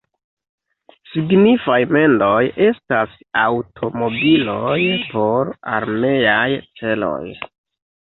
[1.11, 4.81] Signifaj mendoj estas aŭtomobiloj
[5.15, 6.51] por armeaj
[6.83, 7.25] celoj.